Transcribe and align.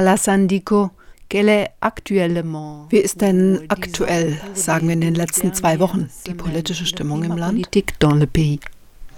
Alassane 0.00 0.46
Diko, 0.46 0.92
wie 1.28 2.96
ist 2.96 3.20
denn 3.20 3.60
aktuell, 3.68 4.40
sagen 4.54 4.86
wir 4.86 4.94
in 4.94 5.02
den 5.02 5.14
letzten 5.14 5.52
zwei 5.52 5.78
Wochen, 5.78 6.08
die 6.26 6.32
politische 6.32 6.86
Stimmung 6.86 7.22
im 7.22 7.36
Land? 7.36 7.68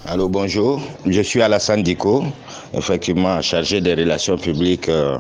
Allô, 0.05 0.29
bonjour. 0.29 0.81
Je 1.07 1.21
suis 1.23 1.41
Alassane 1.43 1.85
Diko, 1.85 2.25
effectivement 2.75 3.41
chargé 3.41 3.81
des 3.81 3.95
relations 3.95 4.37
publiques 4.37 4.89
euh, 4.89 5.17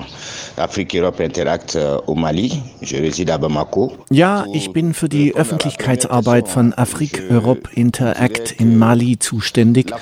Afrique-Europe 0.57 1.21
Interact 1.21 1.77
euh, 1.77 1.99
au 2.09 2.17
Mali. 2.17 2.61
Je 2.83 2.97
réside 2.97 3.31
à 3.31 3.39
Bamako. 3.39 3.93
Ja, 4.11 4.45
ich 4.53 4.73
bin 4.73 4.93
für 4.93 5.09
die 5.09 5.37
Öffentlichkeitsarbeit 5.37 6.49
von 6.49 6.73
Afrique-Europe 6.77 7.69
Interact 7.77 8.57
in 8.59 8.77
Mali 8.77 9.21
zuständig 9.21 9.93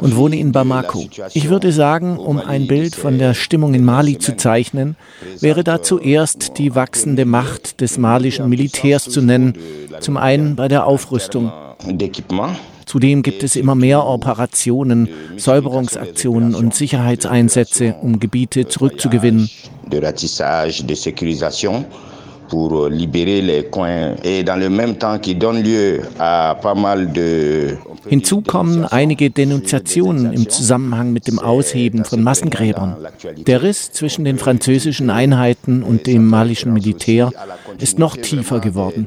und 0.00 0.14
wohne 0.14 0.36
in 0.38 0.52
Bamako. 0.52 1.04
Ich 1.34 1.48
würde 1.50 1.72
sagen, 1.72 2.16
um 2.16 2.38
ein 2.38 2.68
Bild 2.68 2.94
von 2.94 3.18
der 3.18 3.34
Stimmung 3.34 3.74
in 3.74 3.84
Mali 3.84 4.18
zu 4.18 4.36
zeichnen, 4.36 4.96
wäre 5.40 5.64
da 5.64 5.82
zuerst 5.82 6.58
die 6.58 6.76
wachsende 6.76 7.24
Macht 7.24 7.80
des 7.80 7.98
malischen 7.98 8.48
Militärs 8.48 9.02
zu 9.02 9.20
nennen. 9.20 9.54
Zum 9.98 10.16
einen 10.16 10.54
bei 10.54 10.68
der 10.68 10.86
Aufrüstung. 10.86 11.50
Zudem 12.88 13.22
gibt 13.22 13.42
es 13.42 13.54
immer 13.54 13.74
mehr 13.74 14.06
Operationen, 14.06 15.10
Säuberungsaktionen 15.36 16.54
und 16.54 16.74
Sicherheitseinsätze, 16.74 17.94
um 18.00 18.18
Gebiete 18.18 18.66
zurückzugewinnen. 18.66 19.50
De 22.48 22.54
de 22.54 22.68
pour 22.70 22.88
libérer 22.88 23.40
les 23.42 23.64
coins 23.64 24.14
et 24.24 24.42
dans 24.42 24.56
le 24.56 24.68
même 24.68 24.96
temps 24.96 25.18
qui 25.18 25.34
donne 25.34 25.62
lieu 25.62 26.00
à 26.18 26.56
pas 26.60 26.74
mal 26.74 27.12
de 27.12 27.76
Hinzu 28.10 28.42
kommen 28.42 28.84
einige 28.90 29.30
Denunziationen 29.30 30.32
im 30.32 30.48
Zusammenhang 30.48 31.12
mit 31.12 31.26
dem 31.26 31.38
Ausheben 31.38 32.04
von 32.04 32.22
Massengräbern. 32.22 32.96
Der 33.46 33.62
Riss 33.62 33.92
zwischen 33.92 34.24
den 34.24 34.38
französischen 34.38 35.10
Einheiten 35.10 35.82
und 35.82 36.06
dem 36.06 36.26
malischen 36.26 36.72
Militär 36.72 37.30
ist 37.78 37.98
noch 37.98 38.16
tiefer 38.16 38.60
geworden. 38.60 39.06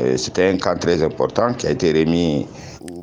Euh, 0.00 0.16
c'était 0.16 0.50
un 0.50 0.56
camp 0.56 0.76
très 0.80 1.02
important 1.04 1.54
qui 1.54 1.68
a 1.68 1.70
été 1.70 1.92
remis 1.92 2.46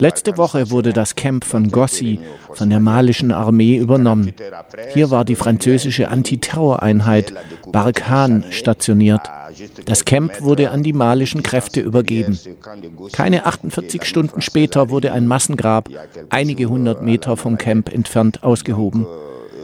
Letzte 0.02 0.36
Woche 0.36 0.72
wurde 0.72 0.94
das 0.94 1.14
Camp 1.14 1.46
von 1.46 1.70
Gossi 1.70 2.20
von 2.54 2.72
der 2.72 2.80
malischen 2.80 3.32
Armee 3.32 3.78
übernommen. 3.78 4.34
Hier 4.96 5.12
war 5.12 5.26
die 5.26 5.36
französische 5.36 6.10
Antiterroreinheit 6.10 7.32
Barkhan 7.72 8.46
stationiert. 8.50 9.22
Das 9.86 10.04
Camp 10.04 10.42
wurde 10.42 10.72
an 10.72 10.82
die 10.82 10.94
malischen 10.94 11.44
Kräfte 11.44 11.82
übergeben. 11.82 12.40
Keine 13.12 13.46
48 13.46 14.04
Stunden 14.04 14.42
später 14.42 14.90
wurde 14.90 15.12
ein 15.12 15.28
Massengrab 15.28 15.88
einige 16.32 16.66
hundert 16.66 17.04
Meter 17.04 17.38
vom 17.38 17.60
Camp 17.60 17.94
entfernt 17.94 18.44
ausgehoben. 18.44 19.06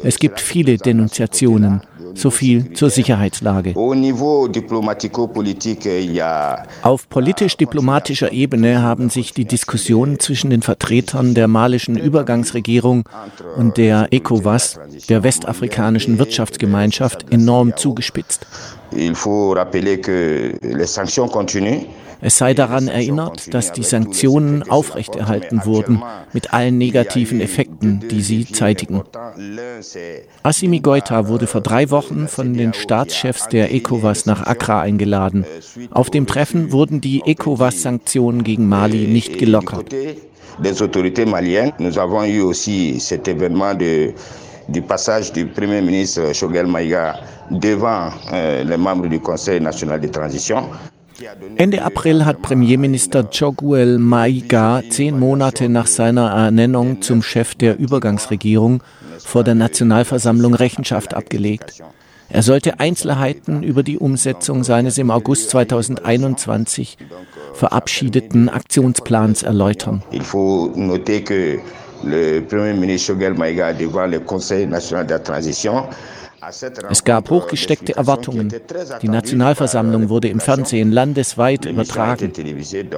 Es 0.03 0.19
gibt 0.19 0.39
viele 0.39 0.77
Denunziationen. 0.77 1.81
So 2.16 2.30
viel 2.30 2.73
zur 2.73 2.89
Sicherheitslage. 2.89 3.75
Auf 6.81 7.09
politisch-diplomatischer 7.09 8.31
Ebene 8.31 8.81
haben 8.81 9.09
sich 9.09 9.33
die 9.33 9.45
Diskussionen 9.45 10.19
zwischen 10.19 10.49
den 10.49 10.61
Vertretern 10.61 11.33
der 11.33 11.47
malischen 11.47 11.97
Übergangsregierung 11.97 13.08
und 13.55 13.77
der 13.77 14.08
ECOWAS, 14.11 14.80
der 15.09 15.23
westafrikanischen 15.23 16.19
Wirtschaftsgemeinschaft, 16.19 17.31
enorm 17.31 17.75
zugespitzt. 17.75 18.45
Il 18.95 19.16
faut 19.16 19.52
rappeler 19.52 19.99
que 19.99 20.53
les 20.61 20.88
sanctions 20.88 21.27
continuent. 21.27 21.85
Es 22.19 22.38
sei 22.38 22.55
daran 22.55 22.88
erinnert, 22.88 23.53
dass 23.53 23.71
die 23.73 23.83
Sanktionen 23.83 24.67
aufrechterhalten 24.67 25.66
wurden, 25.66 26.02
mit 26.33 26.52
allen 26.52 26.77
negativen 26.77 27.41
Effekten, 27.41 28.03
die 28.09 28.21
sie 28.21 28.45
zeitigen. 28.45 29.03
Assimi 30.41 30.80
Goita 30.80 31.27
wurde 31.27 31.45
vor 31.45 31.61
drei 31.61 31.91
Wochen 31.91 32.27
von 32.27 32.53
den 32.55 32.73
Staatschefs 32.73 33.49
der 33.49 33.71
ECOWAS 33.71 34.25
nach 34.25 34.47
Accra 34.47 34.81
eingeladen. 34.81 35.45
Auf 35.92 36.09
dem 36.09 36.26
Treffen 36.26 36.71
wurden 36.71 37.02
die 37.02 37.21
ECOWAS-Sanktionen 37.23 38.43
gegen 38.43 38.67
Mali 38.67 39.08
nicht 39.08 39.37
gelockert. 39.37 39.93
Des 40.59 40.81
autorités 40.81 41.27
maliennes, 41.27 41.73
nous 41.77 41.99
avons 41.99 42.23
eu 42.23 42.42
aussi 42.42 42.99
cet 42.99 43.27
événement 43.27 43.76
de 43.76 44.11
du 44.70 44.82
passage 44.82 45.32
du 45.32 45.45
Premier 45.45 45.82
ministre 45.82 46.33
Shogel 46.33 46.67
Maïga 46.67 47.16
devant 47.50 48.10
euh, 48.33 48.64
les 48.64 48.78
membres 48.78 49.08
du 49.08 49.20
Conseil 49.20 49.61
national 49.61 50.00
de 50.02 50.08
transition. 50.08 50.64
Ende 51.58 51.82
April 51.82 52.26
hat 52.26 52.44
Premierminister 52.44 53.23
Choguel 53.32 53.98
Maiga 53.98 54.83
zehn 54.92 55.17
Monate 55.17 55.67
nach 55.67 55.88
seiner 55.88 56.30
Ernennung 56.30 57.02
zum 57.02 57.23
Chef 57.23 57.56
der 57.56 57.80
Übergangsregierung 57.80 58.83
vor 59.17 59.44
der 59.44 59.56
Nationalversammlung 59.56 60.54
Rechenschaft 60.54 61.16
abgelegt. 61.16 61.82
Er 62.30 62.44
sollte 62.44 62.80
Einzelheiten 62.80 63.64
über 63.64 63.82
die 63.82 63.98
Umsetzung 63.98 64.64
seines 64.64 65.00
im 65.00 65.10
August 65.10 65.50
2021 65.50 66.98
verabschiedeten 67.54 68.50
Aktionsplans 68.50 69.42
erläutern. 69.42 70.04
Il 70.11 70.22
faut 70.22 70.76
noter 70.76 71.22
que 71.22 71.60
le 72.03 72.41
Premier 72.41 72.73
ministre 72.73 73.13
Choguel 73.13 73.33
Maiga 73.33 73.73
devant 73.73 74.08
le 74.08 74.19
Conseil 74.19 74.67
national 74.67 75.05
de 75.05 75.17
transition 75.17 75.83
es 76.89 77.03
gab 77.03 77.30
hochgesteckte 77.30 77.95
Erwartungen. 77.95 78.53
Die 79.02 79.09
Nationalversammlung 79.09 80.09
wurde 80.09 80.27
im 80.27 80.39
Fernsehen 80.39 80.91
landesweit 80.91 81.65
übertragen. 81.65 82.31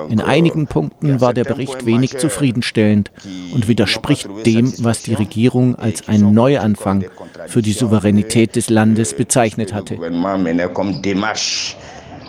In 0.09 0.21
einigen 0.21 0.67
Punkten 0.67 1.21
war 1.21 1.33
der 1.33 1.45
Bericht 1.45 1.85
wenig 1.85 2.17
zufriedenstellend 2.17 3.11
und 3.53 3.67
widerspricht 3.67 4.27
dem, 4.45 4.73
was 4.79 5.03
die 5.03 5.13
Regierung 5.13 5.75
als 5.75 6.07
einen 6.07 6.33
Neuanfang 6.33 7.05
für 7.47 7.61
die 7.61 7.73
Souveränität 7.73 8.55
des 8.55 8.69
Landes 8.69 9.16
bezeichnet 9.16 9.73
hatte. 9.73 9.97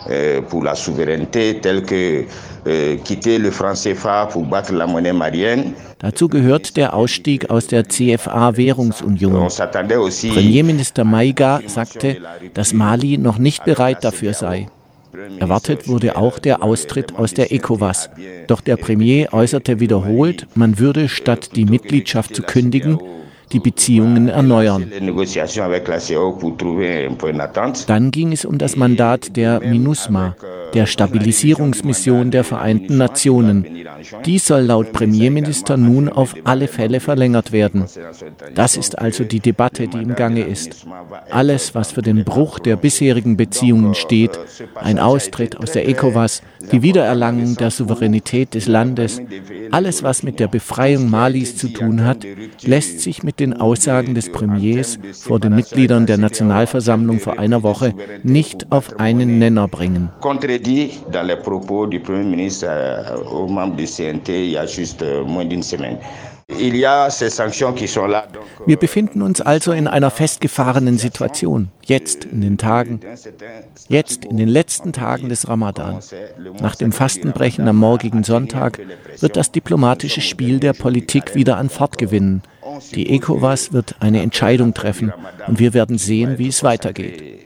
Euh, 0.09 0.41
pour 0.41 0.63
la 0.63 0.73
souveraineté, 0.73 1.59
telle 1.61 1.83
que 1.83 2.25
euh, 2.67 2.97
quitter 3.03 3.37
le 3.37 3.51
franc 3.51 3.73
CFA 3.73 4.25
pour 4.31 4.43
battre 4.43 4.73
la 4.73 4.87
monnaie 4.87 5.13
malienne. 5.13 5.73
Dazu 5.99 6.27
gehört 6.27 6.75
der 6.75 6.95
Ausstieg 6.95 7.51
aus 7.51 7.67
der 7.67 7.83
CFA-Währungsunion. 7.87 9.47
Premierminister 10.33 11.03
Maiga 11.03 11.61
sagte, 11.67 12.17
dass 12.55 12.73
Mali 12.73 13.19
noch 13.19 13.37
nicht 13.37 13.63
bereit 13.63 14.03
dafür 14.03 14.33
sei. 14.33 14.67
Erwartet 15.39 15.87
wurde 15.87 16.15
auch 16.15 16.39
der 16.39 16.63
Austritt 16.63 17.15
aus 17.19 17.35
der 17.35 17.51
ECOWAS. 17.51 18.09
Doch 18.47 18.61
der 18.61 18.77
Premier 18.77 19.31
äußerte 19.31 19.79
wiederholt, 19.79 20.47
man 20.55 20.79
würde 20.79 21.09
statt 21.09 21.51
die 21.55 21.65
Mitgliedschaft 21.65 22.35
zu 22.35 22.41
kündigen, 22.41 22.97
die 23.53 23.59
Beziehungen 23.59 24.27
erneuern. 24.27 24.91
Dann 27.87 28.11
ging 28.11 28.31
es 28.31 28.45
um 28.45 28.57
das 28.57 28.75
Mandat 28.75 29.35
der 29.35 29.59
MINUSMA, 29.59 30.35
der 30.73 30.85
Stabilisierungsmission 30.85 32.31
der 32.31 32.43
Vereinten 32.43 32.97
Nationen. 32.97 33.65
Dies 34.25 34.47
soll 34.47 34.61
laut 34.61 34.93
Premierminister 34.93 35.77
nun 35.77 36.09
auf 36.09 36.35
alle 36.43 36.67
Fälle 36.67 36.99
verlängert 36.99 37.51
werden. 37.51 37.85
Das 38.55 38.77
ist 38.77 38.97
also 38.97 39.23
die 39.23 39.39
Debatte, 39.39 39.87
die 39.87 40.01
im 40.01 40.15
Gange 40.15 40.41
ist. 40.41 40.85
Alles, 41.29 41.75
was 41.75 41.91
für 41.91 42.01
den 42.01 42.23
Bruch 42.23 42.59
der 42.59 42.75
bisherigen 42.75 43.37
Beziehungen 43.37 43.95
steht, 43.95 44.39
ein 44.75 44.99
Austritt 44.99 45.57
aus 45.57 45.71
der 45.71 45.87
ECOWAS, 45.87 46.41
die 46.71 46.81
Wiedererlangung 46.81 47.57
der 47.57 47.71
Souveränität 47.71 48.53
des 48.53 48.67
Landes, 48.67 49.21
alles, 49.71 50.03
was 50.03 50.23
mit 50.23 50.39
der 50.39 50.47
Befreiung 50.47 51.09
Malis 51.09 51.57
zu 51.57 51.69
tun 51.69 52.03
hat, 52.03 52.25
lässt 52.63 53.01
sich 53.01 53.23
mit 53.23 53.39
den 53.41 53.59
Aussagen 53.59 54.15
des 54.15 54.31
Premiers 54.31 54.99
vor 55.19 55.39
den 55.39 55.55
Mitgliedern 55.55 56.05
der 56.05 56.17
Nationalversammlung 56.17 57.19
vor 57.19 57.39
einer 57.39 57.63
Woche 57.63 57.93
nicht 58.23 58.71
auf 58.71 58.99
einen 58.99 59.39
Nenner 59.39 59.67
bringen. 59.67 60.09
Wir 68.65 68.77
befinden 68.77 69.21
uns 69.21 69.41
also 69.41 69.71
in 69.71 69.87
einer 69.87 70.11
festgefahrenen 70.11 70.97
Situation, 70.97 71.69
jetzt 71.83 72.25
in 72.25 72.41
den 72.41 72.57
Tagen, 72.57 72.99
jetzt 73.87 74.25
in 74.25 74.37
den 74.37 74.49
letzten 74.49 74.91
Tagen 74.93 75.29
des 75.29 75.47
Ramadan. 75.47 75.99
Nach 76.61 76.75
dem 76.75 76.91
Fastenbrechen 76.91 77.67
am 77.67 77.77
morgigen 77.77 78.23
Sonntag 78.23 78.79
wird 79.19 79.37
das 79.37 79.51
diplomatische 79.51 80.21
Spiel 80.21 80.59
der 80.59 80.73
Politik 80.73 81.35
wieder 81.35 81.57
an 81.57 81.69
Fahrt 81.69 81.97
gewinnen. 81.97 82.43
Die 82.93 83.09
ECOWAS 83.15 83.73
wird 83.73 83.95
eine 83.99 84.21
Entscheidung 84.21 84.73
treffen 84.73 85.13
und 85.47 85.59
wir 85.59 85.73
werden 85.73 85.97
sehen, 85.97 86.37
wie 86.37 86.47
es 86.47 86.63
weitergeht. 86.63 87.41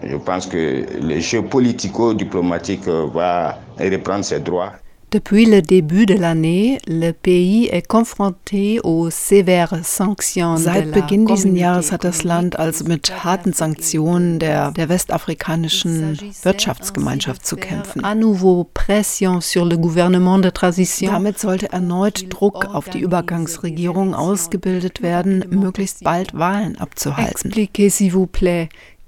Je 0.00 0.16
pense 0.18 0.48
que 0.48 0.86
le 1.00 1.18
jeu 1.18 1.42
politico-diplomatique 1.42 2.86
va 2.86 3.58
reprendre 3.78 4.24
ses 4.24 4.38
droits. 4.38 4.70
Depuis 5.10 5.46
le 5.46 5.62
début 5.62 6.04
de 6.04 6.12
l'année, 6.12 6.78
le 6.86 7.12
pays 7.12 7.66
est 7.72 7.86
confronté 7.86 8.78
aux 8.84 9.08
sévères 9.08 9.82
sanctions. 9.82 10.58
Seit 10.58 10.90
Beginn 10.92 11.24
dieses 11.24 11.58
Jahres 11.58 11.90
hat 11.92 12.04
das 12.04 12.24
Land 12.24 12.58
also 12.58 12.84
mit 12.84 13.24
harten 13.24 13.54
Sanktionen 13.54 14.38
der, 14.38 14.70
der 14.72 14.90
westafrikanischen 14.90 16.18
Wirtschaftsgemeinschaft 16.42 17.46
zu 17.46 17.56
kämpfen. 17.56 18.04
À 18.04 18.14
nouveau 18.14 18.64
pression 18.64 19.40
sur 19.40 19.64
le 19.64 19.78
gouvernement 19.78 20.38
de 20.38 20.50
transition. 20.50 21.10
Damit 21.10 21.38
sollte 21.38 21.72
erneut 21.72 22.26
Druck 22.28 22.66
auf 22.66 22.90
die 22.90 23.00
Übergangsregierung 23.00 24.14
ausgebildet 24.14 25.00
werden, 25.00 25.42
möglichst 25.48 26.04
bald 26.04 26.34
Wahlen 26.34 26.76
abzuhalten. 26.78 27.50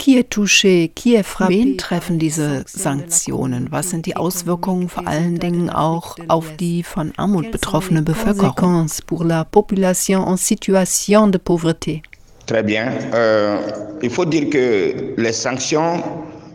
Expliquez 0.00 0.46
s'il 0.46 1.16
vous 1.18 1.22
plaît. 1.36 1.48
Wen 1.48 1.76
treffen 1.76 2.18
diese 2.18 2.64
Sanktionen? 2.66 3.68
Was 3.70 3.90
sind 3.90 4.06
die 4.06 4.16
Auswirkungen 4.16 4.88
vor 4.88 5.06
allen 5.06 5.38
Dingen 5.38 5.68
auch 5.68 6.16
auf 6.28 6.56
die 6.56 6.82
von 6.82 7.12
Armut 7.16 7.50
betroffene 7.50 8.02
Bevölkerung? 8.02 8.86
Pour 9.06 9.24
la 9.24 9.44
population 9.44 10.20
en 10.26 10.36
situation 10.36 11.28
de 11.28 11.38
pauvreté. 11.38 12.02
Très 12.46 12.62
bien. 12.62 12.92
Euh, 13.14 13.58
il 14.02 14.10
faut 14.10 14.24
dire 14.24 14.48
que 14.50 15.14
les 15.16 15.32
sanctions 15.32 16.02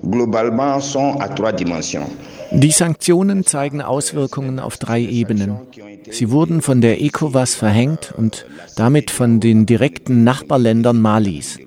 globalement 0.04 0.80
sont 0.80 1.18
à 1.20 1.30
trois 1.30 1.52
dimensions. 1.52 2.10
Die 2.52 2.72
Sanktionen 2.72 3.46
zeigen 3.46 3.82
Auswirkungen 3.82 4.60
auf 4.60 4.78
drei 4.78 5.02
Ebenen. 5.02 5.58
Sie 6.10 6.30
wurden 6.32 6.62
von 6.62 6.82
der 6.82 7.02
ECOWAS 7.02 7.56
verhängt 7.56 8.14
und 8.16 8.46
damit 8.76 9.12
von 9.12 9.40
den 9.40 9.66
direkten 9.66 10.24
Nachbarländern 10.24 11.00
Malis 11.00 11.58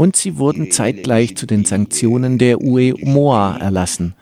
und 0.00 0.16
sie 0.16 0.38
wurden 0.38 0.70
zeitgleich 0.70 1.36
zu 1.36 1.44
den 1.44 1.66
Sanktionen 1.66 2.38
der 2.38 2.62
UE-MOA 2.62 3.58
erlassen, 3.58 4.14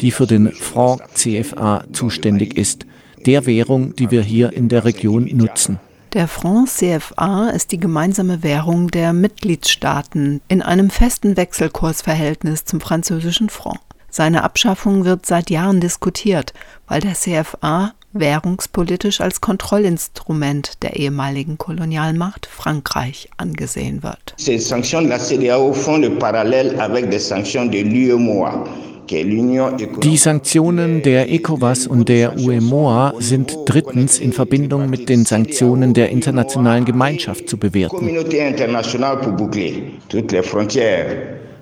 die 0.00 0.10
für 0.10 0.26
den 0.26 0.50
Franc 0.52 1.02
CFA 1.12 1.84
zuständig 1.92 2.56
ist, 2.56 2.86
der 3.26 3.44
Währung, 3.44 3.94
die 3.94 4.10
wir 4.10 4.22
hier 4.22 4.54
in 4.54 4.70
der 4.70 4.86
Region 4.86 5.28
nutzen. 5.36 5.80
Der 6.14 6.28
Franc 6.28 6.70
CFA 6.70 7.50
ist 7.50 7.72
die 7.72 7.78
gemeinsame 7.78 8.42
Währung 8.42 8.90
der 8.90 9.12
Mitgliedstaaten 9.12 10.40
in 10.48 10.62
einem 10.62 10.88
festen 10.88 11.36
Wechselkursverhältnis 11.36 12.64
zum 12.64 12.80
französischen 12.80 13.50
Franc. 13.50 13.80
Seine 14.08 14.44
Abschaffung 14.44 15.04
wird 15.04 15.26
seit 15.26 15.50
Jahren 15.50 15.82
diskutiert, 15.82 16.54
weil 16.86 17.02
der 17.02 17.12
CFA 17.12 17.92
währungspolitisch 18.12 19.20
als 19.20 19.40
Kontrollinstrument 19.40 20.82
der 20.82 20.96
ehemaligen 20.96 21.58
Kolonialmacht 21.58 22.46
Frankreich 22.46 23.28
angesehen 23.36 24.02
wird. 24.02 24.34
Ces 24.36 24.68
sanctions 24.68 25.02
de 25.02 25.10
la 25.10 25.18
CEDEAO 25.18 25.72
font 25.72 26.00
le 26.00 26.10
parallèle 26.18 26.78
avec 26.80 27.10
des 27.10 27.20
sanctions 27.20 27.66
de 27.70 27.82
l'UEMOA. 27.82 28.66
Die 29.10 30.16
Sanktionen 30.18 31.02
der 31.02 31.32
ECOWAS 31.32 31.86
und 31.86 32.10
der 32.10 32.36
UEMOA 32.36 33.14
sind 33.18 33.56
drittens 33.64 34.18
in 34.18 34.34
Verbindung 34.34 34.90
mit 34.90 35.08
den 35.08 35.24
Sanktionen 35.24 35.94
der 35.94 36.10
internationalen 36.10 36.84
Gemeinschaft 36.84 37.48
zu 37.48 37.56
bewerten. 37.56 38.06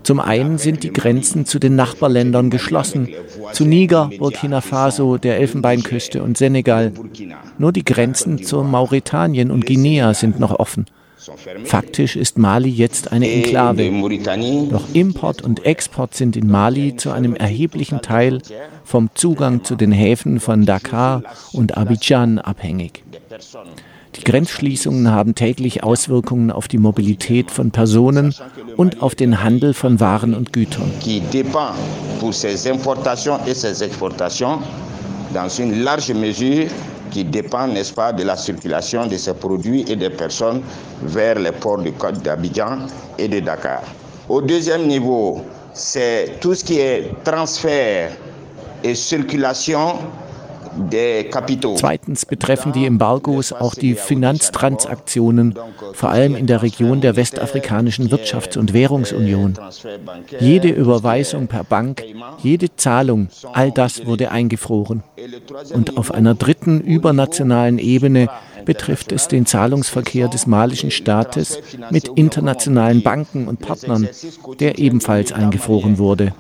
Zum 0.07 0.21
einen 0.21 0.57
sind 0.59 0.85
die 0.85 0.93
Grenzen 0.93 1.47
zu 1.47 1.59
den 1.59 1.75
Nachbarländern 1.75 2.49
geschlossen, 2.49 3.09
zu 3.53 3.65
Niger, 3.65 4.09
Burkina 4.17 4.61
Faso, 4.61 5.17
der 5.17 5.39
Elfenbeinküste 5.39 6.23
und 6.23 6.39
Senegal. 6.39 6.93
Nur 7.59 7.73
die 7.73 7.85
Grenzen 7.85 8.41
zu 8.45 8.63
Mauretanien 8.63 9.51
und 9.51 9.67
Guinea 9.67 10.15
sind 10.15 10.39
noch 10.39 10.61
offen. 10.61 10.87
Faktisch 11.65 12.15
ist 12.15 12.39
Mali 12.39 12.69
jetzt 12.69 13.11
eine 13.11 13.29
Enklave. 13.29 13.91
Doch 14.71 14.85
Import 14.95 15.43
und 15.43 15.67
Export 15.67 16.15
sind 16.15 16.37
in 16.37 16.47
Mali 16.47 16.95
zu 16.95 17.11
einem 17.11 17.35
erheblichen 17.35 18.01
Teil 18.01 18.43
vom 18.85 19.11
Zugang 19.15 19.65
zu 19.65 19.75
den 19.75 19.91
Häfen 19.91 20.39
von 20.39 20.65
Dakar 20.65 21.25
und 21.53 21.77
Abidjan 21.77 22.39
abhängig. 22.39 23.03
Die 24.15 24.25
Grenzschließungen 24.25 25.11
haben 25.11 25.35
täglich 25.35 25.83
Auswirkungen 25.83 26.51
auf 26.51 26.69
die 26.69 26.79
Mobilität 26.79 27.51
von 27.51 27.71
Personen 27.71 28.35
und 28.77 29.03
auf 29.03 29.15
den 29.15 29.43
Handel 29.43 29.75
von 29.75 30.01
Waren 30.01 30.35
und 30.35 30.53
Gütern. 30.53 30.91
qui 37.11 37.25
dépend, 37.25 37.69
n'est-ce 37.69 37.93
pas, 37.93 38.13
de 38.13 38.25
la 38.25 38.37
circulation 38.37 39.07
de 39.07 39.17
ces 39.17 39.33
produits 39.35 39.85
et 39.89 39.97
des 39.97 40.11
personnes 40.11 40.61
vers 41.03 41.39
les 41.39 41.53
ports 41.53 41.79
du 41.79 41.93
Côte 41.93 42.23
d'Abidjan 42.23 42.79
et 43.19 43.29
de 43.29 43.41
Dakar. 43.41 43.83
Au 44.29 44.43
deuxième 44.43 44.87
niveau, 44.87 45.41
c'est 45.73 46.39
tout 46.41 46.55
ce 46.55 46.65
qui 46.65 46.79
est 46.79 47.13
transfert 47.25 48.11
et 48.83 48.95
circulation 48.95 49.95
Zweitens 51.77 52.27
betreffen 52.27 52.73
die 52.73 52.87
Embargos 52.87 53.53
auch 53.53 53.75
die 53.75 53.95
Finanztransaktionen, 53.95 55.55
vor 55.93 56.11
allem 56.11 56.37
in 56.37 56.47
der 56.47 56.63
Region 56.63 57.01
der 57.01 57.17
westafrikanischen 57.17 58.11
Wirtschafts- 58.11 58.59
und 58.59 58.73
Währungsunion. 58.73 59.55
Jede 60.39 60.69
Überweisung 60.69 61.47
per 61.47 61.65
Bank, 61.65 62.03
jede 62.43 62.75
Zahlung, 62.77 63.29
all 63.53 63.71
das 63.71 64.07
wurde 64.07 64.31
eingefroren. 64.31 65.03
Und 65.73 65.97
auf 65.97 66.13
einer 66.13 66.35
dritten 66.35 66.81
übernationalen 66.81 67.79
Ebene 67.79 68.29
betrifft 68.65 69.13
es 69.13 69.29
den 69.29 69.47
Zahlungsverkehr 69.47 70.29
des 70.29 70.47
malischen 70.47 70.91
Staates 70.91 71.59
mit 71.91 72.09
internationalen 72.09 73.03
Banken 73.03 73.49
und 73.49 73.61
Partnern, 73.61 74.09
der 74.61 74.79
ebenfalls 74.79 75.33
eingefroren 75.33 75.99
wurde. 75.99 76.35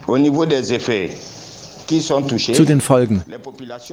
Zu 1.86 2.64
den 2.64 2.80
Folgen. 2.80 3.24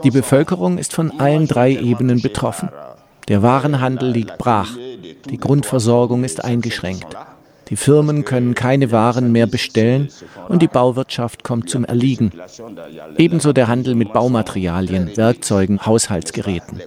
Die 0.03 0.11
Bevölkerung 0.11 0.77
ist 0.77 0.93
von 0.93 1.19
allen 1.19 1.47
drei 1.47 1.71
Ebenen 1.71 2.21
betroffen. 2.21 2.69
Der 3.27 3.41
Warenhandel 3.41 4.09
liegt 4.09 4.37
brach. 4.37 4.71
Die 5.29 5.37
Grundversorgung 5.37 6.23
ist 6.23 6.43
eingeschränkt. 6.43 7.07
Die 7.69 7.77
Firmen 7.77 8.25
können 8.25 8.55
keine 8.55 8.91
Waren 8.91 9.31
mehr 9.31 9.47
bestellen 9.47 10.09
und 10.49 10.61
die 10.61 10.67
Bauwirtschaft 10.67 11.43
kommt 11.43 11.69
zum 11.69 11.85
Erliegen. 11.85 12.31
Ebenso 13.17 13.53
der 13.53 13.67
Handel 13.67 13.95
mit 13.95 14.11
Baumaterialien, 14.11 15.15
Werkzeugen, 15.15 15.85
Haushaltsgeräten. 15.85 16.81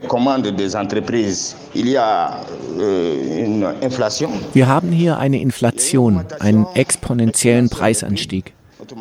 Wir 4.53 4.67
haben 4.69 4.93
hier 4.93 5.19
eine 5.19 5.41
Inflation, 5.41 6.25
einen 6.41 6.67
exponentiellen 6.75 7.70
Preisanstieg. 7.70 8.53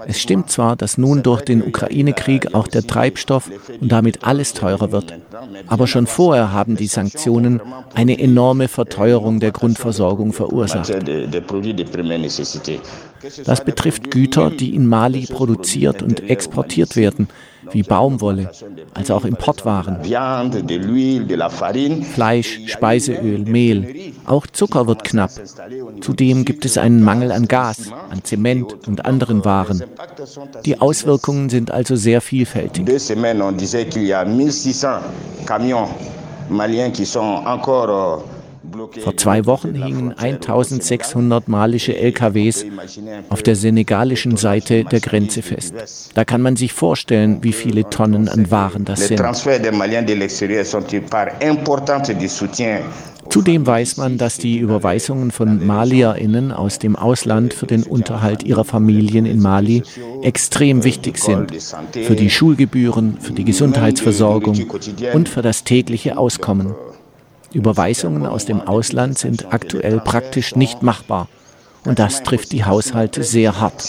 Es 0.07 0.21
stimmt 0.21 0.49
zwar, 0.49 0.75
dass 0.75 0.97
nun 0.97 1.23
durch 1.23 1.41
den 1.41 1.61
Ukraine-Krieg 1.61 2.53
auch 2.53 2.67
der 2.67 2.85
Treibstoff 2.85 3.49
und 3.79 3.91
damit 3.91 4.23
alles 4.23 4.53
teurer 4.53 4.91
wird, 4.91 5.13
aber 5.67 5.87
schon 5.87 6.07
vorher 6.07 6.51
haben 6.51 6.75
die 6.75 6.87
Sanktionen 6.87 7.61
eine 7.93 8.19
enorme 8.19 8.67
Verteuerung 8.67 9.39
der 9.39 9.51
Grundversorgung 9.51 10.33
verursacht. 10.33 10.93
Das 13.45 13.63
betrifft 13.63 14.11
Güter, 14.11 14.51
die 14.51 14.75
in 14.75 14.87
Mali 14.87 15.25
produziert 15.25 16.01
und 16.01 16.29
exportiert 16.29 16.95
werden, 16.95 17.27
wie 17.71 17.83
Baumwolle, 17.83 18.51
als 18.94 19.12
auch 19.12 19.25
Importwaren. 19.25 19.97
Fleisch, 22.03 22.59
Speiseöl, 22.67 23.39
Mehl. 23.39 24.13
Auch 24.25 24.47
Zucker 24.47 24.88
wird 24.88 25.03
knapp. 25.03 25.31
Zudem 26.01 26.45
gibt 26.45 26.66
es 26.66 26.78
einen 26.78 27.04
Mangel 27.04 27.31
an 27.31 27.47
Gas, 27.47 27.92
an 28.09 28.23
Zement 28.23 28.87
und 28.87 29.06
anderen 29.06 29.45
Waren. 29.45 29.83
Die 30.66 30.80
Auswirkungen 30.80 31.49
sind 31.49 31.71
also 31.71 31.95
sehr 31.95 32.21
vielfältig. 32.21 32.85
Maliens 36.49 36.92
qui 36.92 37.06
sont 37.06 37.44
encore 37.47 38.23
vor 39.03 39.17
zwei 39.17 39.45
Wochen 39.45 39.73
hingen 39.73 40.13
1600 40.17 41.47
malische 41.47 41.95
LKWs 41.95 42.65
auf 43.29 43.44
der 43.44 43.55
senegalischen 43.55 44.37
Seite 44.37 44.83
der 44.83 44.99
Grenze 44.99 45.41
fest. 45.41 45.73
Da 46.13 46.25
kann 46.25 46.41
man 46.41 46.55
sich 46.55 46.73
vorstellen, 46.73 47.39
wie 47.41 47.53
viele 47.53 47.89
Tonnen 47.89 48.29
an 48.29 48.51
Waren 48.51 48.85
das 48.85 49.07
sind. 49.07 49.21
Zudem 53.29 53.65
weiß 53.65 53.97
man, 53.97 54.17
dass 54.17 54.37
die 54.37 54.59
Überweisungen 54.59 55.31
von 55.31 55.65
MalierInnen 55.65 56.51
aus 56.51 56.79
dem 56.79 56.95
Ausland 56.95 57.53
für 57.53 57.65
den 57.65 57.83
Unterhalt 57.83 58.44
ihrer 58.44 58.63
Familien 58.63 59.25
in 59.25 59.41
Mali 59.41 59.83
extrem 60.21 60.83
wichtig 60.83 61.17
sind. 61.17 61.51
Für 61.91 62.15
die 62.15 62.29
Schulgebühren, 62.29 63.17
für 63.19 63.33
die 63.33 63.44
Gesundheitsversorgung 63.44 64.69
und 65.13 65.29
für 65.29 65.41
das 65.41 65.63
tägliche 65.63 66.17
Auskommen. 66.17 66.75
Überweisungen 67.54 68.25
aus 68.25 68.45
dem 68.45 68.61
Ausland 68.61 69.18
sind 69.18 69.54
aktuell 69.54 69.99
praktisch 69.99 70.56
nicht 70.56 70.83
machbar. 70.83 71.28
Und 71.85 71.99
das 71.99 72.23
trifft 72.23 72.52
die 72.52 72.66
Haushalte 72.66 73.23
sehr 73.23 73.59
hart. 73.59 73.87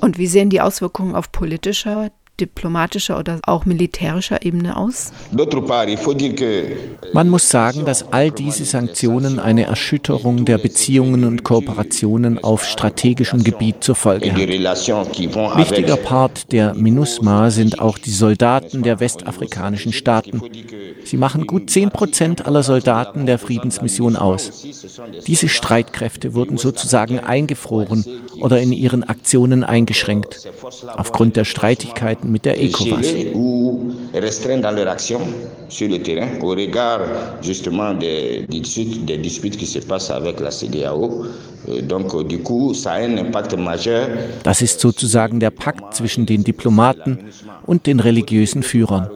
Und 0.00 0.18
wie 0.18 0.26
sehen 0.26 0.50
die 0.50 0.60
Auswirkungen 0.60 1.14
auf 1.14 1.32
politischer 1.32 2.10
diplomatischer 2.40 3.18
oder 3.18 3.40
auch 3.44 3.64
militärischer 3.64 4.44
Ebene 4.44 4.76
aus? 4.76 5.12
Man 7.12 7.28
muss 7.28 7.48
sagen, 7.48 7.84
dass 7.84 8.12
all 8.12 8.30
diese 8.30 8.64
Sanktionen 8.64 9.38
eine 9.38 9.64
Erschütterung 9.64 10.44
der 10.44 10.58
Beziehungen 10.58 11.24
und 11.24 11.44
Kooperationen 11.44 12.42
auf 12.42 12.64
strategischem 12.64 13.44
Gebiet 13.44 13.82
zur 13.82 13.94
Folge 13.94 14.32
hat. 14.32 14.38
Wichtiger 14.38 15.96
Part 15.96 16.52
der 16.52 16.74
MINUSMA 16.74 17.50
sind 17.50 17.80
auch 17.80 17.98
die 17.98 18.10
Soldaten 18.10 18.82
der 18.82 19.00
westafrikanischen 19.00 19.92
Staaten. 19.92 20.40
Sie 21.08 21.16
machen 21.16 21.46
gut 21.46 21.70
10 21.70 21.88
Prozent 21.88 22.44
aller 22.44 22.62
Soldaten 22.62 23.24
der 23.24 23.38
Friedensmission 23.38 24.14
aus. 24.14 24.66
Diese 25.26 25.48
Streitkräfte 25.48 26.34
wurden 26.34 26.58
sozusagen 26.58 27.18
eingefroren 27.18 28.04
oder 28.42 28.60
in 28.60 28.72
ihren 28.72 29.04
Aktionen 29.04 29.64
eingeschränkt, 29.64 30.46
aufgrund 30.94 31.36
der 31.36 31.46
Streitigkeiten 31.46 32.30
mit 32.30 32.44
der 32.44 32.62
ECOWAS. 32.62 33.06
Das 44.42 44.62
ist 44.62 44.80
sozusagen 44.80 45.40
der 45.40 45.50
Pakt 45.50 45.94
zwischen 45.94 46.26
den 46.26 46.44
Diplomaten 46.44 47.18
und 47.66 47.86
den 47.86 48.00
religiösen 48.00 48.62
Führern. 48.62 49.10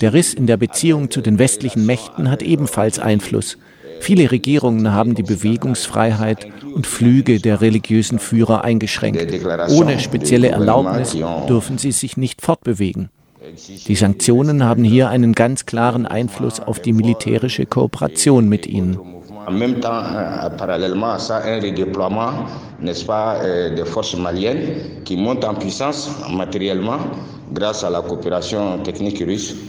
Der 0.00 0.12
Riss 0.12 0.34
in 0.34 0.46
der 0.46 0.56
Beziehung 0.56 1.10
zu 1.12 1.20
den 1.20 1.38
westlichen 1.38 1.86
Mächten 1.86 2.30
hat 2.30 2.42
ebenfalls 2.42 2.98
Einfluss. 2.98 3.58
Viele 4.00 4.32
Regierungen 4.32 4.92
haben 4.92 5.14
die 5.14 5.22
Bewegungsfreiheit 5.22 6.48
und 6.74 6.88
Flüge 6.88 7.38
der 7.38 7.60
religiösen 7.60 8.18
Führer 8.18 8.64
eingeschränkt. 8.64 9.32
Ohne 9.70 10.00
spezielle 10.00 10.48
Erlaubnis 10.48 11.16
dürfen 11.48 11.78
sie 11.78 11.92
sich 11.92 12.16
nicht 12.16 12.42
fortbewegen. 12.42 13.10
Die 13.86 13.94
Sanktionen 13.94 14.64
haben 14.64 14.82
hier 14.82 15.08
einen 15.08 15.34
ganz 15.34 15.66
klaren 15.66 16.06
Einfluss 16.06 16.58
auf 16.58 16.80
die 16.80 16.92
militärische 16.92 17.66
Kooperation 17.66 18.48
mit 18.48 18.66
ihnen. 18.66 18.98
En 19.44 19.58
même 19.58 19.80
temps, 19.80 20.04
euh, 20.14 20.50
parallèlement 20.50 21.14
à 21.14 21.18
ça, 21.18 21.42
un 21.44 21.58
redéploiement, 21.60 22.46
n'est-ce 22.80 23.04
pas, 23.04 23.42
euh, 23.42 23.74
des 23.74 23.84
forces 23.84 24.16
maliennes 24.16 25.02
qui 25.04 25.16
montent 25.16 25.44
en 25.44 25.54
puissance 25.54 26.10
matériellement 26.30 26.98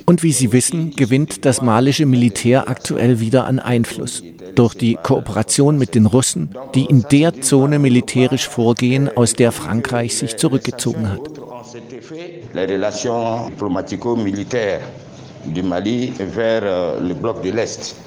und 0.05 0.23
wie 0.23 0.31
Sie 0.31 0.53
wissen, 0.53 0.91
gewinnt 0.95 1.45
das 1.45 1.61
malische 1.61 2.05
Militär 2.05 2.69
aktuell 2.69 3.19
wieder 3.19 3.45
an 3.45 3.59
Einfluss 3.59 4.23
durch 4.55 4.75
die 4.75 4.97
Kooperation 5.01 5.77
mit 5.77 5.95
den 5.95 6.05
Russen, 6.05 6.49
die 6.75 6.85
in 6.85 7.05
der 7.11 7.41
Zone 7.41 7.79
militärisch 7.79 8.47
vorgehen, 8.47 9.09
aus 9.15 9.33
der 9.33 9.51
Frankreich 9.51 10.15
sich 10.15 10.37
zurückgezogen 10.37 11.09
hat. 11.09 11.21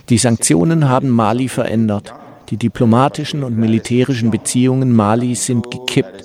Die 0.09 0.19
Sanktionen 0.19 0.89
haben 0.89 1.11
Mali 1.11 1.49
verändert. 1.49 2.15
Die 2.51 2.57
diplomatischen 2.57 3.43
und 3.43 3.59
militärischen 3.59 4.31
Beziehungen 4.31 4.93
Malis 4.93 5.47
sind 5.47 5.69
gekippt. 5.71 6.25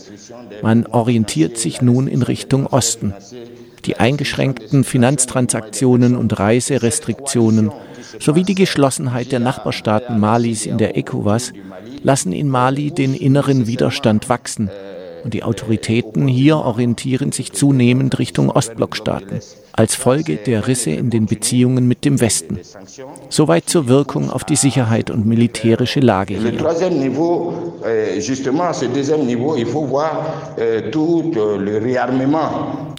Man 0.61 0.85
orientiert 0.87 1.57
sich 1.57 1.81
nun 1.81 2.07
in 2.07 2.21
Richtung 2.21 2.67
Osten. 2.67 3.13
Die 3.85 3.97
eingeschränkten 3.97 4.83
Finanztransaktionen 4.83 6.15
und 6.15 6.37
Reiserestriktionen 6.37 7.71
sowie 8.19 8.43
die 8.43 8.55
Geschlossenheit 8.55 9.31
der 9.31 9.39
Nachbarstaaten 9.39 10.19
Malis 10.19 10.65
in 10.65 10.77
der 10.77 10.97
ECOWAS 10.97 11.53
lassen 12.03 12.31
in 12.31 12.49
Mali 12.49 12.91
den 12.91 13.13
inneren 13.13 13.67
Widerstand 13.67 14.29
wachsen 14.29 14.69
und 15.23 15.33
die 15.33 15.43
Autoritäten 15.43 16.27
hier 16.27 16.57
orientieren 16.57 17.31
sich 17.31 17.53
zunehmend 17.53 18.19
Richtung 18.19 18.49
Ostblockstaaten 18.49 19.39
als 19.73 19.95
Folge 19.95 20.37
der 20.37 20.67
Risse 20.67 20.91
in 20.91 21.09
den 21.09 21.25
Beziehungen 21.25 21.87
mit 21.87 22.05
dem 22.05 22.19
Westen. 22.19 22.59
Soweit 23.29 23.69
zur 23.69 23.87
Wirkung 23.87 24.29
auf 24.29 24.43
die 24.43 24.55
Sicherheit 24.55 25.09
und 25.09 25.25
militärische 25.25 25.99
Lage 25.99 26.35
hier. 26.35 26.53
Euh, 26.53 26.57
euh, 27.83 28.21
euh, 30.57 30.81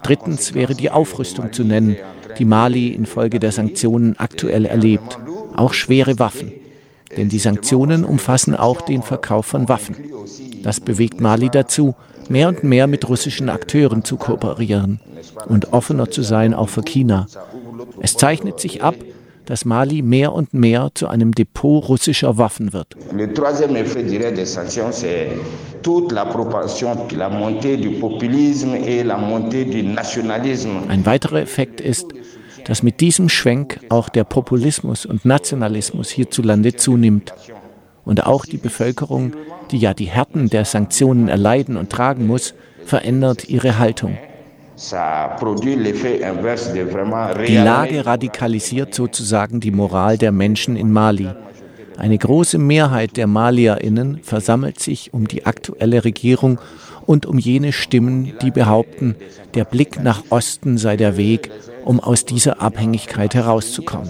Drittens 0.02 0.54
wäre 0.54 0.74
die 0.74 0.90
Aufrüstung 0.90 1.52
zu 1.52 1.64
nennen, 1.64 1.96
die 2.38 2.44
Mali 2.44 2.88
infolge 2.88 3.38
der 3.38 3.52
Sanktionen 3.52 4.18
aktuell 4.18 4.66
erlebt. 4.66 5.18
Auch 5.54 5.74
schwere 5.74 6.18
Waffen. 6.18 6.52
Denn 7.16 7.28
die 7.28 7.38
Sanktionen 7.38 8.04
umfassen 8.04 8.56
auch 8.56 8.80
den 8.80 9.02
Verkauf 9.02 9.46
von 9.46 9.68
Waffen. 9.68 9.96
Das 10.62 10.80
bewegt 10.80 11.20
Mali 11.20 11.50
dazu, 11.50 11.94
mehr 12.30 12.48
und 12.48 12.64
mehr 12.64 12.86
mit 12.86 13.08
russischen 13.08 13.48
Akteuren 13.48 14.04
zu 14.04 14.16
kooperieren 14.16 15.00
und 15.48 15.72
offener 15.72 16.10
zu 16.10 16.22
sein 16.22 16.54
auch 16.54 16.68
für 16.68 16.82
China. 16.82 17.26
Es 18.00 18.16
zeichnet 18.16 18.60
sich 18.60 18.82
ab, 18.82 18.94
dass 19.46 19.64
Mali 19.64 20.02
mehr 20.02 20.32
und 20.32 20.54
mehr 20.54 20.90
zu 20.94 21.08
einem 21.08 21.32
Depot 21.32 21.88
russischer 21.88 22.38
Waffen 22.38 22.72
wird. 22.72 22.96
Ein 30.88 31.06
weiterer 31.06 31.40
Effekt 31.40 31.80
ist, 31.80 32.06
dass 32.64 32.82
mit 32.82 33.00
diesem 33.00 33.28
Schwenk 33.28 33.80
auch 33.88 34.08
der 34.08 34.24
Populismus 34.24 35.06
und 35.06 35.24
Nationalismus 35.24 36.10
hierzulande 36.10 36.74
zunimmt 36.76 37.34
und 38.04 38.26
auch 38.26 38.44
die 38.46 38.58
Bevölkerung, 38.58 39.32
die 39.72 39.78
ja 39.78 39.94
die 39.94 40.06
Härten 40.06 40.48
der 40.50 40.64
Sanktionen 40.64 41.28
erleiden 41.28 41.76
und 41.76 41.90
tragen 41.90 42.26
muss, 42.26 42.54
verändert 42.84 43.48
ihre 43.48 43.78
Haltung. 43.78 44.16
Die 47.46 47.56
Lage 47.56 48.06
radikalisiert 48.06 48.94
sozusagen 48.94 49.60
die 49.60 49.70
Moral 49.70 50.18
der 50.18 50.32
Menschen 50.32 50.76
in 50.76 50.92
Mali. 50.92 51.28
Eine 51.98 52.18
große 52.18 52.58
Mehrheit 52.58 53.16
der 53.16 53.26
Malierinnen 53.26 54.20
versammelt 54.22 54.80
sich 54.80 55.12
um 55.12 55.28
die 55.28 55.46
aktuelle 55.46 56.04
Regierung 56.04 56.58
und 57.06 57.26
um 57.26 57.38
jene 57.38 57.72
Stimmen, 57.72 58.32
die 58.42 58.50
behaupten, 58.50 59.16
der 59.54 59.64
Blick 59.64 60.02
nach 60.02 60.22
Osten 60.30 60.78
sei 60.78 60.96
der 60.96 61.16
Weg, 61.16 61.50
um 61.84 62.00
aus 62.00 62.24
dieser 62.24 62.62
Abhängigkeit 62.62 63.34
herauszukommen. 63.34 64.08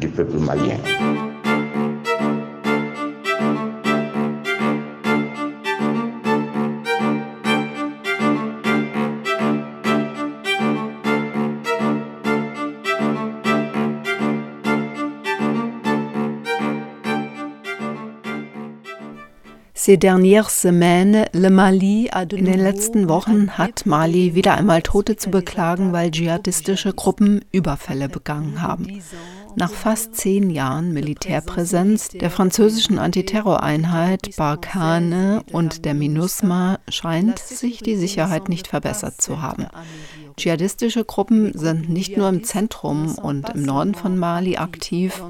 Du 0.00 0.08
peuple 0.08 0.40
malien. 0.40 0.80
In 22.32 22.46
den 22.46 22.60
letzten 22.60 23.08
Wochen 23.08 23.50
hat 23.50 23.84
Mali 23.84 24.34
wieder 24.34 24.54
einmal 24.54 24.80
Tote 24.80 25.16
zu 25.16 25.30
beklagen, 25.30 25.92
weil 25.92 26.10
dschihadistische 26.10 26.94
Gruppen 26.94 27.44
Überfälle 27.52 28.08
begangen 28.08 28.62
haben. 28.62 28.86
Nach 29.56 29.70
fast 29.70 30.16
zehn 30.16 30.50
Jahren 30.50 30.92
Militärpräsenz 30.92 32.08
der 32.08 32.30
französischen 32.30 32.98
Antiterroreinheit 32.98 34.36
Barkhane 34.36 35.42
und 35.52 35.84
der 35.84 35.94
MINUSMA 35.94 36.78
scheint 36.88 37.38
sich 37.38 37.78
die 37.78 37.96
Sicherheit 37.96 38.48
nicht 38.48 38.66
verbessert 38.66 39.20
zu 39.20 39.40
haben. 39.40 39.66
Dschihadistische 40.36 41.04
Gruppen 41.04 41.56
sind 41.56 41.88
nicht 41.88 42.16
nur 42.16 42.28
im 42.28 42.42
Zentrum 42.42 43.16
und 43.18 43.50
im 43.50 43.62
Norden 43.62 43.94
von 43.94 44.18
Mali 44.18 44.56
aktiv. 44.56 45.22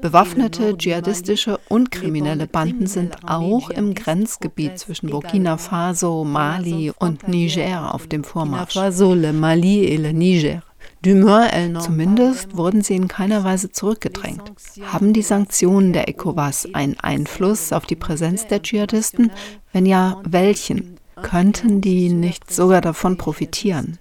Bewaffnete 0.00 0.78
dschihadistische 0.78 1.60
und 1.68 1.90
kriminelle 1.90 2.46
Banden 2.46 2.86
sind 2.86 3.28
auch 3.28 3.68
im 3.68 3.94
Grenzgebiet 3.94 4.78
zwischen 4.78 5.10
Burkina 5.10 5.58
Faso, 5.58 6.24
Mali 6.24 6.90
und 6.98 7.28
Niger 7.28 7.94
auf 7.94 8.06
dem 8.06 8.24
Vormarsch. 8.24 8.72
Faso, 8.74 9.12
le 9.12 9.34
Mali 9.34 9.84
et 9.84 10.00
le 10.00 10.14
Niger. 10.14 10.62
Zumindest 11.02 12.56
wurden 12.56 12.82
sie 12.82 12.94
in 12.94 13.08
keiner 13.08 13.42
Weise 13.42 13.72
zurückgedrängt. 13.72 14.52
Haben 14.82 15.12
die 15.12 15.22
Sanktionen 15.22 15.92
der 15.94 16.08
ECOWAS 16.08 16.68
einen 16.74 16.98
Einfluss 17.00 17.72
auf 17.72 17.86
die 17.86 17.96
Präsenz 17.96 18.46
der 18.46 18.62
Dschihadisten? 18.62 19.32
Wenn 19.72 19.86
ja, 19.86 20.20
welchen? 20.24 20.96
Könnten 21.22 21.80
die 21.80 22.10
nicht 22.10 22.50
sogar 22.50 22.80
davon 22.80 23.16
profitieren? 23.16 23.98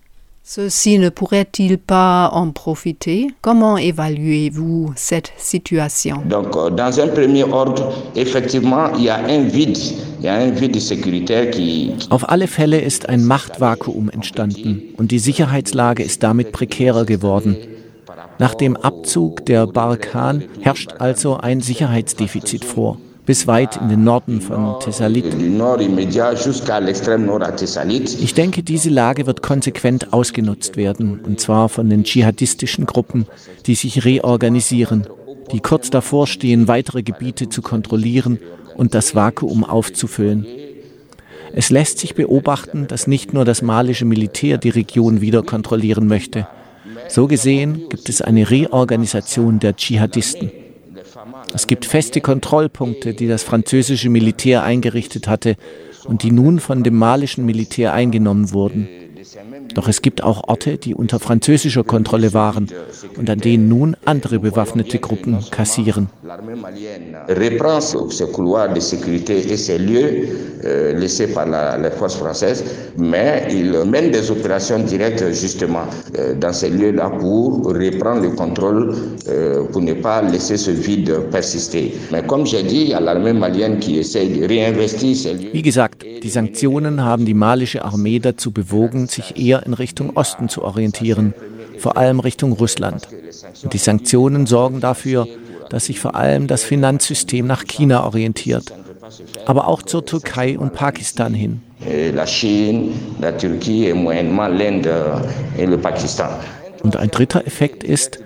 Ceci 0.52 0.98
ne 0.98 1.10
pourrait-il 1.10 1.78
pas 1.78 2.32
en 2.34 2.50
profiter 2.50 3.28
Comment 3.40 3.78
évaluez-vous 3.78 4.94
cette 4.96 5.32
situation 5.38 6.24
Donc, 6.28 6.56
euh, 6.56 6.72
dans 6.72 7.00
un 7.00 7.08
premier 7.08 7.44
ordre, 7.44 7.94
effectivement, 8.16 8.88
il 8.98 9.04
y 9.04 9.10
a 9.10 9.18
un 9.18 9.44
vide. 9.44 9.78
Auf 12.10 12.30
alle 12.30 12.48
Fälle 12.48 12.82
ist 12.82 13.08
ein 13.08 13.24
Machtvakuum 13.26 14.10
entstanden 14.10 14.82
und 14.98 15.12
die 15.12 15.20
Sicherheitslage 15.20 16.02
ist 16.02 16.24
damit 16.24 16.52
prekärer 16.52 17.06
geworden. 17.06 17.56
Nach 18.40 18.56
dem 18.56 18.76
Abzug 18.76 19.46
der 19.46 19.68
Barkan 19.68 20.44
herrscht 20.62 20.94
also 20.98 21.38
ein 21.38 21.62
Sicherheitsdefizit 21.62 22.66
vor 22.66 22.98
bis 23.30 23.46
weit 23.46 23.78
in 23.78 23.90
den 23.90 24.04
Norden 24.04 24.42
von 24.42 24.80
Thessalit. 24.80 25.24
Ich 28.20 28.34
denke, 28.34 28.64
diese 28.64 28.90
Lage 28.90 29.28
wird 29.28 29.44
konsequent 29.44 30.14
ausgenutzt 30.14 30.78
werden, 30.78 31.20
und 31.20 31.40
zwar 31.40 31.70
von 31.70 31.92
den 31.92 32.04
dschihadistischen 32.04 32.88
Gruppen, 32.88 33.28
die 33.68 33.76
sich 33.76 34.04
reorganisieren, 34.04 35.06
die 35.52 35.60
kurz 35.60 35.92
davor 35.92 36.26
stehen, 36.26 36.68
weitere 36.68 37.04
Gebiete 37.04 37.50
zu 37.50 37.62
kontrollieren 37.62 38.40
und 38.76 38.96
das 38.96 39.14
Vakuum 39.14 39.64
aufzufüllen. 39.64 40.48
Es 41.54 41.70
lässt 41.70 42.00
sich 42.00 42.16
beobachten, 42.16 42.88
dass 42.88 43.06
nicht 43.06 43.32
nur 43.32 43.46
das 43.46 43.62
malische 43.62 44.06
Militär 44.06 44.58
die 44.58 44.70
Region 44.70 45.22
wieder 45.22 45.44
kontrollieren 45.44 46.08
möchte. 46.08 46.48
So 47.10 47.28
gesehen 47.28 47.90
gibt 47.90 48.10
es 48.10 48.24
eine 48.24 48.50
Reorganisation 48.50 49.60
der 49.60 49.76
Dschihadisten. 49.76 50.50
Es 51.54 51.68
gibt 51.68 51.86
feste 51.86 52.22
Kontrollpunkte, 52.22 53.14
die 53.14 53.28
das 53.28 53.44
französische 53.44 54.10
Militär 54.10 54.64
eingerichtet 54.64 55.28
hatte 55.28 55.56
und 56.06 56.24
die 56.24 56.32
nun 56.32 56.60
von 56.60 56.84
dem 56.84 56.96
malischen 56.96 57.46
Militär 57.46 57.94
eingenommen 57.94 58.52
wurden. 58.52 58.88
Doch 59.74 59.88
es 59.88 60.02
gibt 60.02 60.24
auch 60.24 60.48
Orte, 60.48 60.78
die 60.78 60.96
unter 60.96 61.20
französischer 61.20 61.84
Kontrolle 61.84 62.34
waren 62.34 62.68
und 63.18 63.30
an 63.30 63.40
denen 63.40 63.68
nun 63.68 63.96
andere 64.06 64.40
bewaffnete 64.40 65.00
Gruppen 65.00 65.38
kassieren. 65.52 66.08
reprend 67.28 67.82
ces 67.82 68.32
couloirs 68.32 68.74
de 68.74 68.80
sécurité 68.80 69.40
et 69.52 69.58
ces 69.58 69.78
lieux 69.78 70.28
laissés 70.96 71.28
par 71.28 71.46
la, 71.48 71.78
les 71.78 71.92
forces 71.92 72.16
françaises, 72.16 72.64
mais 72.98 73.48
il 73.52 73.72
mène 73.86 74.12
des 74.12 74.30
opérations 74.32 74.80
directes 74.80 75.24
justement 75.34 75.86
dans 76.40 76.54
ces 76.54 76.70
lieux-là 76.70 77.10
pour 77.10 77.66
reprendre 77.68 78.22
le 78.22 78.30
contrôle, 78.32 78.96
pour 79.72 79.82
ne 79.82 79.94
pas 79.94 80.22
laisser 80.22 80.58
ce 80.58 80.72
vide 80.72 81.12
persister. 81.32 81.94
Mais 82.12 82.24
comme 82.24 82.46
j'ai 82.46 82.64
dit, 82.64 82.82
il 82.84 82.90
y 82.90 82.94
a 82.94 83.00
l'armée 83.00 83.34
malienne 83.34 83.80
qui 83.80 83.98
essaie 84.00 84.28
de 84.28 84.46
réinvestir 84.48 85.16
ces 85.16 85.34
lieux. 85.34 85.50
Wie 85.54 85.62
gesagt, 85.62 86.04
die 86.24 86.30
Sanktionen 86.30 87.04
haben 87.04 87.26
die 87.26 87.34
malische 87.34 87.84
Armee 87.84 88.20
dazu 88.20 88.52
bewogen, 88.52 89.08
sich 89.12 89.38
eher 89.38 89.66
in 89.66 89.74
Richtung 89.74 90.16
Osten 90.16 90.50
zu 90.50 90.64
orientieren, 90.64 91.34
vor 91.78 91.98
allem 91.98 92.20
Richtung 92.20 92.54
Russland. 92.54 93.08
Und 93.64 93.74
die 93.74 93.78
Sanktionen 93.78 94.46
sorgen 94.46 94.80
dafür, 94.80 95.28
dass 95.70 95.86
sich 95.86 96.00
vor 96.00 96.16
allem 96.16 96.48
das 96.48 96.64
Finanzsystem 96.64 97.46
nach 97.46 97.66
China 97.66 98.06
orientiert, 98.06 98.74
aber 99.46 99.68
auch 99.68 99.84
zur 99.84 100.06
Türkei 100.06 100.58
und 100.58 100.74
Pakistan 100.74 101.34
hin. 101.34 101.62
Und 106.84 106.98
ein 106.98 107.12
dritter 107.12 107.46
Effekt 107.46 107.84
ist, 107.84 108.20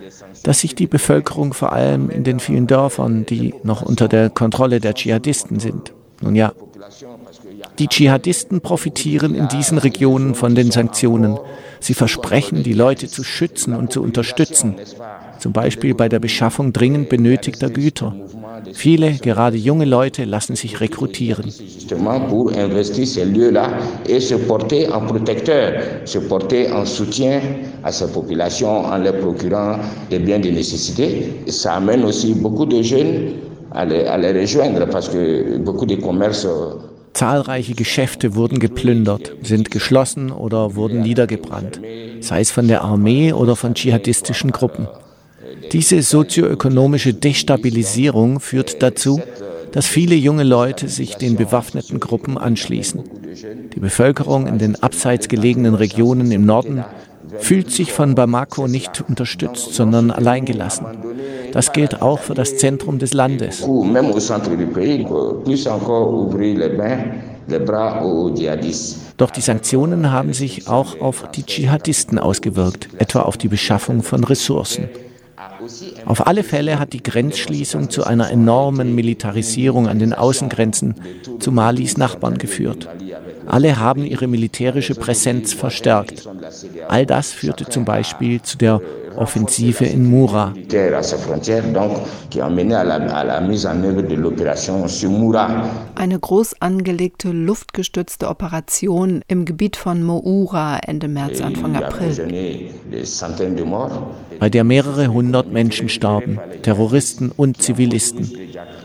dass 0.43 0.59
sich 0.59 0.75
die 0.75 0.87
Bevölkerung 0.87 1.53
vor 1.53 1.73
allem 1.73 2.09
in 2.09 2.23
den 2.23 2.39
vielen 2.39 2.67
Dörfern, 2.67 3.25
die 3.25 3.53
noch 3.63 3.81
unter 3.81 4.07
der 4.07 4.29
Kontrolle 4.29 4.79
der 4.79 4.93
Dschihadisten 4.93 5.59
sind, 5.59 5.93
nun 6.21 6.35
ja, 6.35 6.53
die 7.79 7.87
Dschihadisten 7.87 8.61
profitieren 8.61 9.35
in 9.35 9.47
diesen 9.47 9.77
Regionen 9.77 10.35
von 10.35 10.55
den 10.55 10.71
Sanktionen. 10.71 11.37
Sie 11.79 11.93
versprechen, 11.93 12.63
die 12.63 12.73
Leute 12.73 13.07
zu 13.07 13.23
schützen 13.23 13.75
und 13.75 13.91
zu 13.91 14.01
unterstützen, 14.01 14.75
zum 15.39 15.53
Beispiel 15.53 15.93
bei 15.95 16.07
der 16.09 16.19
Beschaffung 16.19 16.71
dringend 16.71 17.09
benötigter 17.09 17.69
Güter. 17.69 18.15
Viele, 18.73 19.13
gerade 19.13 19.57
junge 19.57 19.85
Leute, 19.85 20.23
lassen 20.25 20.55
sich 20.55 20.79
rekrutieren. 20.79 21.51
Commerces 36.01 36.75
Zahlreiche 37.13 37.75
Geschäfte 37.75 38.35
wurden 38.35 38.59
geplündert, 38.59 39.33
sind 39.43 39.69
geschlossen 39.71 40.31
oder 40.31 40.75
wurden 40.75 41.01
niedergebrannt, 41.01 41.79
sei 42.21 42.41
es 42.41 42.51
von 42.51 42.67
der 42.67 42.81
Armee 42.81 43.33
oder 43.33 43.55
von 43.55 43.75
dschihadistischen 43.75 44.51
Gruppen. 44.51 44.87
Diese 45.71 46.01
sozioökonomische 46.01 47.13
Destabilisierung 47.13 48.39
führt 48.39 48.81
dazu, 48.81 49.21
dass 49.71 49.87
viele 49.87 50.15
junge 50.15 50.43
Leute 50.43 50.87
sich 50.87 51.15
den 51.15 51.35
bewaffneten 51.35 51.99
Gruppen 51.99 52.37
anschließen. 52.37 53.03
Die 53.75 53.79
Bevölkerung 53.79 54.47
in 54.47 54.57
den 54.57 54.81
abseits 54.81 55.27
gelegenen 55.27 55.75
Regionen 55.75 56.31
im 56.31 56.45
Norden 56.45 56.83
fühlt 57.39 57.71
sich 57.71 57.91
von 57.91 58.15
Bamako 58.15 58.67
nicht 58.67 59.03
unterstützt, 59.07 59.73
sondern 59.73 60.11
alleingelassen. 60.11 60.85
Das 61.53 61.71
gilt 61.71 62.01
auch 62.01 62.19
für 62.19 62.33
das 62.33 62.57
Zentrum 62.57 62.97
des 62.97 63.13
Landes. 63.13 63.61
Doch 69.17 69.31
die 69.31 69.41
Sanktionen 69.41 70.11
haben 70.11 70.33
sich 70.33 70.67
auch 70.67 70.99
auf 70.99 71.31
die 71.31 71.43
Dschihadisten 71.43 72.17
ausgewirkt, 72.17 72.89
etwa 72.97 73.21
auf 73.21 73.37
die 73.37 73.49
Beschaffung 73.49 74.01
von 74.01 74.23
Ressourcen. 74.23 74.89
Auf 76.05 76.25
alle 76.25 76.43
Fälle 76.43 76.79
hat 76.79 76.93
die 76.93 77.03
Grenzschließung 77.03 77.89
zu 77.89 78.03
einer 78.03 78.31
enormen 78.31 78.95
Militarisierung 78.95 79.87
an 79.87 79.99
den 79.99 80.13
Außengrenzen 80.13 80.95
zu 81.39 81.51
Malis 81.51 81.97
Nachbarn 81.97 82.37
geführt. 82.37 82.89
Alle 83.45 83.79
haben 83.79 84.05
ihre 84.05 84.27
militärische 84.27 84.95
Präsenz 84.95 85.53
verstärkt. 85.53 86.27
All 86.87 87.05
das 87.05 87.31
führte 87.31 87.65
zum 87.65 87.85
Beispiel 87.85 88.41
zu 88.41 88.57
der 88.57 88.81
Offensive 89.15 89.85
in 89.85 90.09
Mura. 90.09 90.53
Eine 95.95 96.19
groß 96.19 96.55
angelegte 96.61 97.31
luftgestützte 97.31 98.27
Operation 98.27 99.21
im 99.27 99.45
Gebiet 99.45 99.75
von 99.75 100.03
Moura 100.03 100.79
Ende 100.79 101.07
März, 101.07 101.41
Anfang 101.41 101.75
April. 101.75 102.71
Bei 104.39 104.49
der 104.49 104.63
mehrere 104.63 105.07
hundert 105.07 105.51
Menschen 105.51 105.89
starben, 105.89 106.39
Terroristen 106.61 107.31
und 107.35 107.61
Zivilisten. 107.61 108.31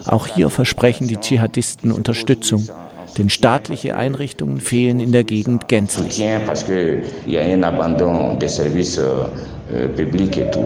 Auch 0.07 0.27
hier 0.27 0.51
versprechen 0.51 1.09
die 1.09 1.17
Dschihadisten 1.17 1.93
Unterstützung 1.93 2.69
denn 3.17 3.31
staatliche 3.31 3.97
Einrichtungen 3.97 4.61
fehlen 4.61 5.01
in 5.01 5.13
der 5.13 5.25
Gegend 5.25 5.69
gänzlich. 5.69 6.23
Euh, 9.71 9.87
public 9.89 10.39
et 10.39 10.51
tout. 10.51 10.65